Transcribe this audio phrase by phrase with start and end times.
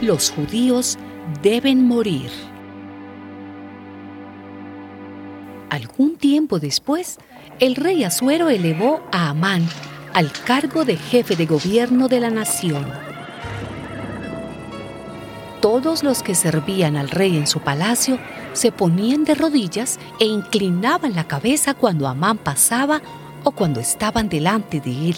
[0.00, 0.98] los judíos
[1.42, 2.30] deben morir.
[5.68, 7.18] Algún tiempo después,
[7.60, 9.68] el rey Asuero elevó a Amán
[10.14, 12.86] al cargo de jefe de gobierno de la nación.
[15.60, 18.18] Todos los que servían al rey en su palacio
[18.54, 23.02] se ponían de rodillas e inclinaban la cabeza cuando Amán pasaba
[23.44, 25.16] o cuando estaban delante de él,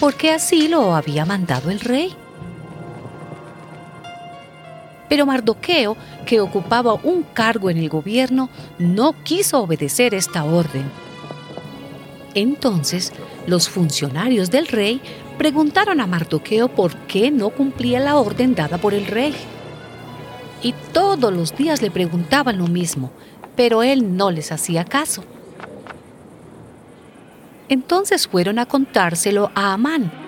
[0.00, 2.14] porque así lo había mandado el rey.
[5.08, 10.90] Pero Mardoqueo, que ocupaba un cargo en el gobierno, no quiso obedecer esta orden.
[12.34, 13.12] Entonces,
[13.46, 15.00] los funcionarios del rey
[15.38, 19.34] preguntaron a Mardoqueo por qué no cumplía la orden dada por el rey.
[20.62, 23.10] Y todos los días le preguntaban lo mismo,
[23.54, 25.22] pero él no les hacía caso.
[27.68, 30.23] Entonces fueron a contárselo a Amán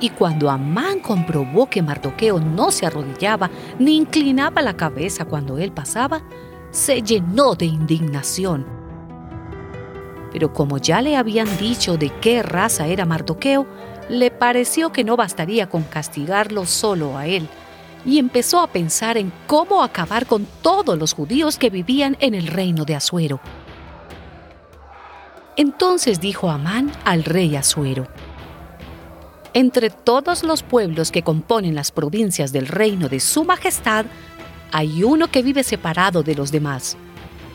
[0.00, 5.72] y cuando Amán comprobó que Mardoqueo no se arrodillaba ni inclinaba la cabeza cuando él
[5.72, 6.22] pasaba,
[6.70, 8.66] se llenó de indignación.
[10.32, 13.66] Pero como ya le habían dicho de qué raza era Mardoqueo,
[14.08, 17.48] le pareció que no bastaría con castigarlo solo a él,
[18.04, 22.46] y empezó a pensar en cómo acabar con todos los judíos que vivían en el
[22.46, 23.40] reino de Asuero.
[25.56, 28.06] Entonces dijo Amán al rey Asuero,
[29.58, 34.06] entre todos los pueblos que componen las provincias del reino de Su Majestad,
[34.70, 36.96] hay uno que vive separado de los demás.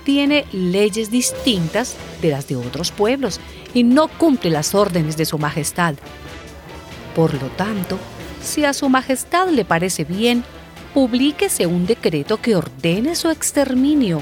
[0.03, 3.39] Tiene leyes distintas de las de otros pueblos
[3.73, 5.95] y no cumple las órdenes de Su Majestad.
[7.15, 7.97] Por lo tanto,
[8.43, 10.43] si a Su Majestad le parece bien,
[10.93, 14.21] publíquese un decreto que ordene su exterminio.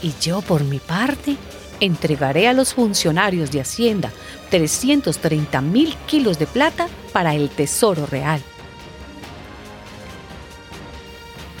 [0.00, 1.36] Y yo, por mi parte,
[1.80, 4.12] entregaré a los funcionarios de Hacienda
[4.50, 8.40] 330 mil kilos de plata para el tesoro real.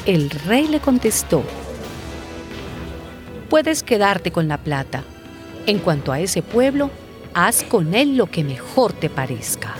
[0.06, 1.42] El rey le contestó,
[3.50, 5.04] puedes quedarte con la plata.
[5.66, 6.90] En cuanto a ese pueblo,
[7.34, 9.74] haz con él lo que mejor te parezca.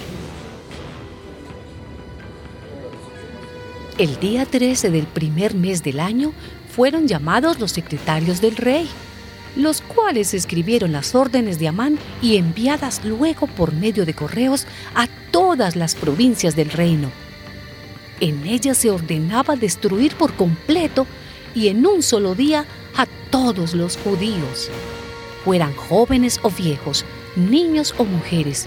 [3.96, 6.32] El día 13 del primer mes del año
[6.70, 8.88] fueron llamados los secretarios del rey
[9.58, 15.08] los cuales escribieron las órdenes de Amán y enviadas luego por medio de correos a
[15.30, 17.10] todas las provincias del reino.
[18.20, 21.06] En ellas se ordenaba destruir por completo
[21.54, 22.64] y en un solo día
[22.96, 24.70] a todos los judíos,
[25.44, 27.04] fueran jóvenes o viejos,
[27.36, 28.66] niños o mujeres,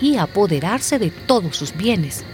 [0.00, 2.24] y apoderarse de todos sus bienes.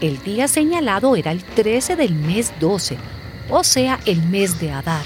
[0.00, 2.96] El día señalado era el 13 del mes 12,
[3.48, 5.04] o sea, el mes de Adar.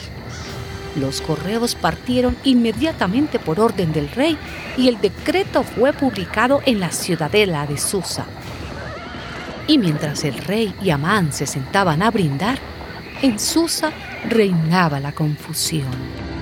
[0.97, 4.39] Los correos partieron inmediatamente por orden del rey
[4.77, 8.25] y el decreto fue publicado en la ciudadela de Susa.
[9.67, 12.59] Y mientras el rey y Amán se sentaban a brindar,
[13.21, 13.93] en Susa
[14.29, 16.36] reinaba la confusión.